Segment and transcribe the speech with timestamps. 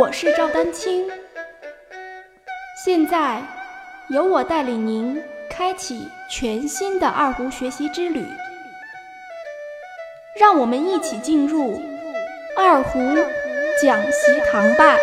[0.00, 1.06] 我是赵丹青，
[2.84, 3.42] 现在
[4.08, 8.24] 由我带领您开启全新的二胡学习之旅，
[10.40, 11.80] 让我们一起进入
[12.56, 12.98] 二胡
[13.82, 14.96] 讲习堂吧。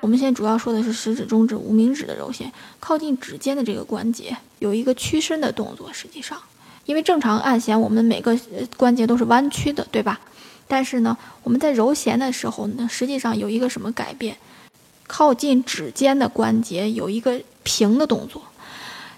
[0.00, 5.92] 我们现在主要说的是食指、中指、无名指的揉弦，靠近指尖的这个关节有一个屈伸的动作。
[5.92, 6.36] 实际上，
[6.86, 8.36] 因为正常按弦，我们每个
[8.76, 10.20] 关节都是弯曲的，对吧？
[10.72, 14.38] 但是呢，我们在揉弦的时候呢，实际上有一个什么改变？
[15.06, 18.42] 靠近指尖的关节有一个平的动作，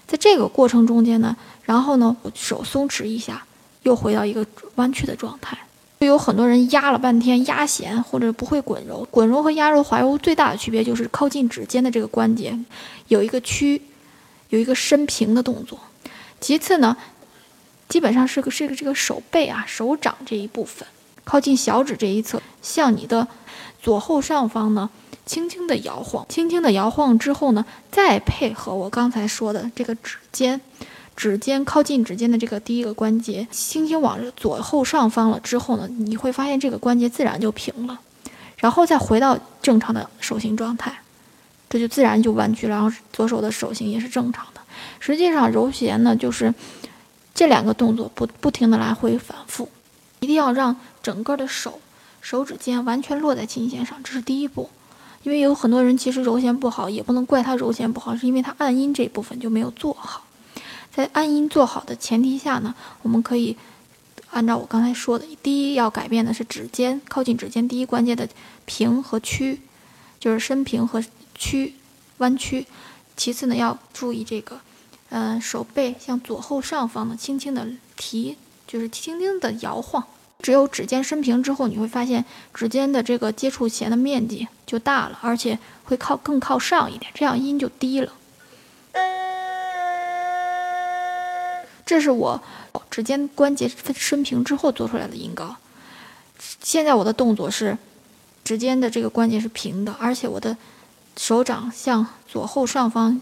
[0.05, 3.45] 在这个过程中间呢，然后呢，我手松弛一下，
[3.83, 5.57] 又回到一个弯曲的状态。
[6.01, 9.07] 就有很多人压了半天压弦，或者不会滚揉。
[9.09, 12.59] 滚揉和压揉、怀揉最大的区别就是靠近指尖的这个关节
[13.07, 13.81] 有一个屈，
[14.49, 15.79] 有一个伸平的动作。
[16.41, 16.97] 其次呢，
[17.87, 20.85] 基本上是个是个这个手背啊、手掌这一部分。
[21.25, 23.27] 靠近小指这一侧，向你的
[23.81, 24.89] 左后上方呢，
[25.25, 30.61] 轻轻的摇晃，轻轻的摇晃之后呢，再配合我刚才说的这个指尖，
[31.15, 37.99] 指尖靠近指尖的这个第一个关节，轻轻往左后上方了之后呢，你会发现这个关节自然就平了，
[38.57, 40.95] 然后再回到正常的手型状态，
[41.69, 44.61] 这就自然就弯曲了，然后左手的手型也是正常的。
[44.99, 46.53] 实际上揉弦呢，就是
[47.33, 49.67] 这两个动作不不停的来回反复。
[50.19, 51.79] 一定要让整个的手
[52.21, 54.69] 手指尖完全落在琴弦上，这是第一步。
[55.23, 60.23] 因为有很多人其实揉弦不好，也不能怪他揉弦不好，是因为他按音这部分就没有做好。
[60.93, 63.57] 在按音做好的前提下呢，我们可以
[64.29, 68.29] 按照我刚才说的，第一要改变的是指尖靠近指尖第一关节的
[68.65, 69.61] 平和曲，
[70.19, 71.73] 就是伸平和曲
[72.17, 72.67] 弯曲。
[73.17, 74.59] 其次呢，要注意这个，
[75.09, 78.37] 嗯，手背向左后上方呢轻轻的提。
[78.67, 80.03] 就是轻轻的摇晃，
[80.41, 88.11] 只有指尖伸平之后，你会发现指尖的这个接触弦的面积就大了，而且会靠更靠上一点，这样音就低了。
[91.85, 92.41] 这是我
[92.89, 95.55] 指尖关节伸平之后做出来的音高。
[96.61, 97.77] 现在我的动作是
[98.43, 100.57] 指尖的这个关节是平的，而且我的
[101.15, 103.21] 手掌向左后上方。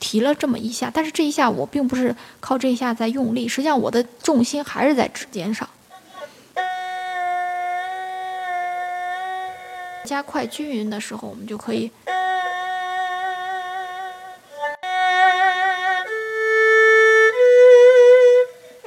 [0.00, 5.68] 提了这么一下，但是这一下我并不是靠这一下在用力，实际上我的重心还是在指尖上。
[10.04, 11.90] 加快均匀的时候，我们就可以。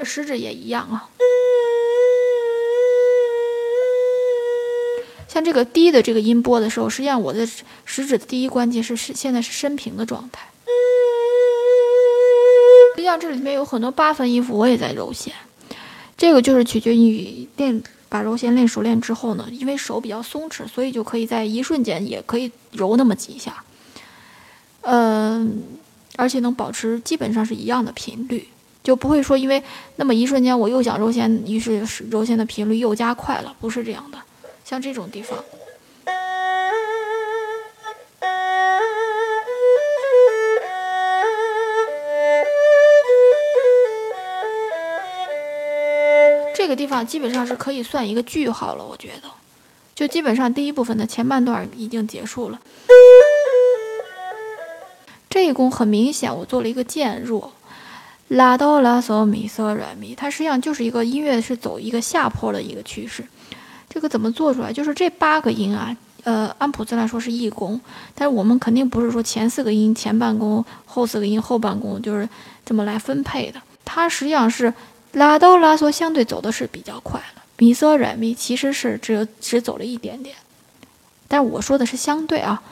[0.03, 1.07] 食指也一样啊，
[5.29, 7.47] 像这个低的这个音波的时候，实际上我的
[7.85, 10.47] 食指的第一关节是是现在是伸平的状态。
[12.95, 15.33] 实际上这里面有很多八分音符，我也在揉弦。
[16.17, 23.63] 这个就是取决于练把揉弦练熟练之后呢，因为手比较松弛，所以就可以在一瞬间也可以揉那么几下。
[24.81, 25.63] 嗯，
[26.17, 28.47] 而且能保持基本上是一样的频率，
[28.83, 29.63] 就不会说因为
[29.95, 34.17] 那么一瞬间我又想揉弦，于是揉弦的频率又加快了，不是这样的。
[34.65, 35.37] 像这种地方。
[46.71, 49.27] 这个地方基本上是可以算一个句号了，我觉得，
[49.93, 52.57] 就基本上第一部分的前半段已经结束了。
[55.29, 57.51] 这一弓很明显，我做了一个渐弱，
[58.29, 63.21] 拉哆拉嗦咪嗦软咪，它实际上就是一个音乐是走一个下坡的一个趋势。
[63.89, 64.71] 这个怎么做出来？
[64.71, 65.93] 就是这八个音啊，
[66.23, 67.77] 呃，按谱子来说是一弓，
[68.15, 72.29] 但是我们肯定不是说前四个音前半弓，后四个音后半弓，就是
[72.63, 73.61] 这么来分配的。
[73.83, 74.73] 它实际上是。
[75.13, 80.35] 拉哆拉索相对走的是比较快了，咪嗦软咪其实是只有只走了一点点，
[81.27, 82.63] 但我说的是相对啊，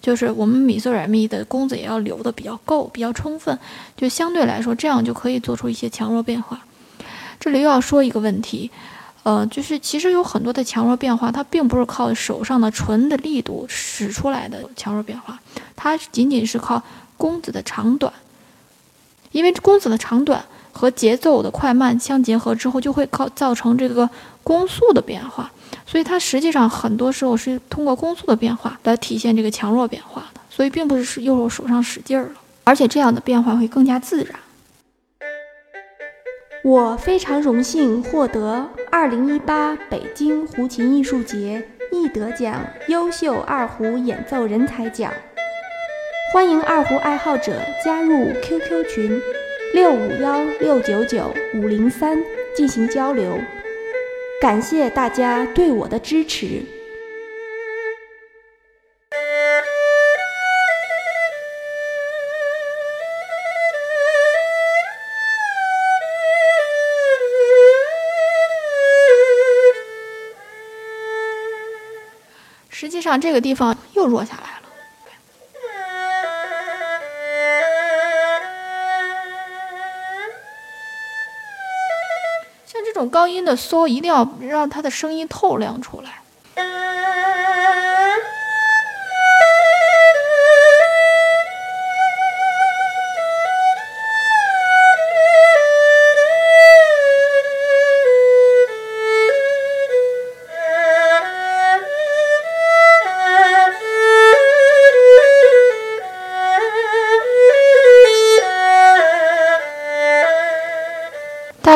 [0.00, 3.58] 就是我们米索软咪的弓子也要留的比较够、比较充分，
[3.96, 6.64] 就相对来说这样就可以做出一些强弱变化。
[7.40, 8.70] 这里又要说一个问题，
[9.24, 15.40] 呃，就是其实有很多的强弱变化，它并不是靠手上的纯的力度使出来的强弱变化，
[15.74, 16.80] 它仅仅是靠
[17.16, 18.12] 弓子的长短，
[19.32, 20.44] 因为弓子的长短。
[20.72, 24.08] 和节奏的快慢相结合之后，就会靠造成这个
[24.42, 25.52] 弓速的变化，
[25.86, 32.34] 所以它实际上很多时候是通过弓速的变化来体现这个强弱变化的，所以并不是是右手手上使劲儿了，
[32.64, 34.34] 而且这样的变化会更加自然。
[36.64, 45.12] 我非常荣幸获得2018北京胡琴艺术节易得奖优秀二胡演奏人才奖，
[46.32, 49.20] 欢迎二胡爱好者加入 QQ 群。
[49.72, 52.18] 六五幺六九九五零三
[52.54, 53.38] 进行交流。
[54.40, 56.62] 感谢大家对我的支持。
[72.68, 74.61] 实际上，这个地方又弱下来了。
[83.02, 86.21] 种高音的嗦，一定要让它的声音透亮出来。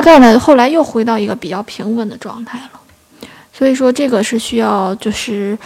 [0.07, 3.29] 再呢，后来又回到一个比较平稳的状态了。
[3.53, 5.59] 所以说，这个是需要就是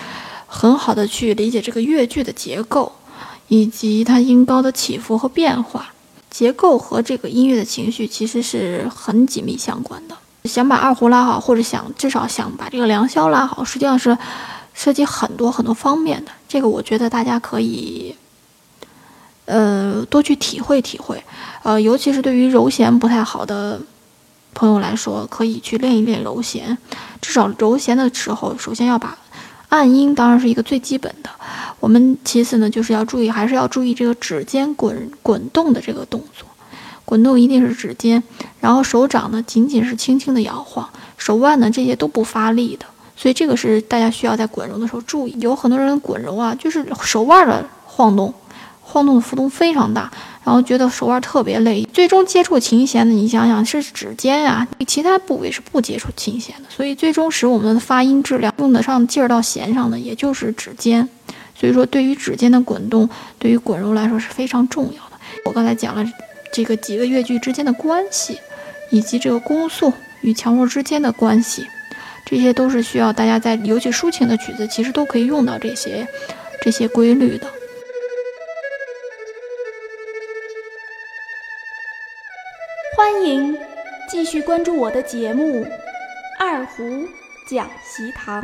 [0.47, 2.91] 很好的去理解这个乐句的结构，
[3.49, 5.93] 以及它音高的起伏和变化。
[6.31, 10.17] 结构和这个音乐的情绪其实是很紧密相关的。
[10.45, 14.17] 想把二胡拉好，或者想至少想把这个良宵拉好，实际上是
[14.73, 16.33] 涉及很多很多方面的。
[16.49, 18.17] 这个我觉得大家可以
[19.45, 21.23] 呃多去体会体会，
[21.63, 23.79] 呃，尤其是对于柔弦不太好的。
[24.55, 26.77] 朋友来说，可以去练一练柔弦。
[27.21, 29.17] 至少柔弦的时候，首先要把
[29.69, 31.31] 按音，当然是一个最基本的。
[31.79, 36.47] 我们其次呢，就是要注意，还是要注意这个指尖滚滚动的这个动作。
[37.05, 38.23] 滚动一定是指尖，
[38.61, 42.87] 然后手掌呢，仅仅是轻轻的摇晃，手腕呢，这些都不发力的。
[43.17, 45.37] 所以这个是大家需要在滚揉的时候注意。
[45.41, 48.33] 有很多人滚揉啊，就是手腕的晃动。
[48.91, 50.11] 晃动的幅度非常大，
[50.45, 51.83] 然后觉得手腕特别累。
[51.93, 56.69] 最终接触琴弦的，你想想是指尖呀，其他部位是不接触琴弦的。
[56.69, 61.09] 所以最终使我们的发音质量用得上劲儿到弦上的，也就是指尖。
[61.55, 63.09] 所以说，对于指尖的滚动，
[63.39, 65.17] 对于滚揉来说是非常重要的。
[65.45, 66.05] 我刚才讲了
[66.53, 68.39] 这个几个乐句之间的关系，
[68.91, 71.65] 以及这个弓速与强弱之间的关系，
[72.25, 76.09] 这些都是需要大家在尤其抒情的曲子，其实都可以用到这些
[76.63, 77.47] 这些规律的。
[83.13, 83.59] 欢迎
[84.09, 85.65] 继续关注我的节目
[86.39, 87.09] 《二胡
[87.45, 88.41] 讲习堂》。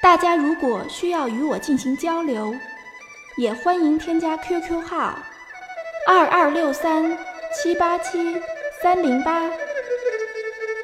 [0.00, 2.54] 大家如果需要与我进行交流，
[3.36, 5.18] 也欢迎添加 QQ 号
[6.06, 7.18] 二二六三
[7.52, 8.40] 七八七
[8.80, 9.50] 三零八，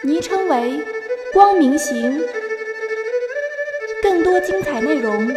[0.03, 0.85] 昵称为
[1.33, 2.21] “光明行”。
[4.03, 5.33] 更多精彩内容，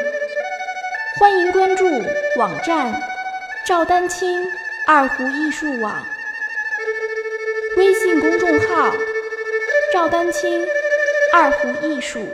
[1.19, 1.85] 欢迎关注
[2.35, 2.99] 网站
[3.63, 4.43] 赵丹青。
[4.89, 6.01] 二胡艺术网
[7.75, 8.95] 微信公众号：
[9.91, 10.65] 赵丹青
[11.33, 12.25] 二胡艺术。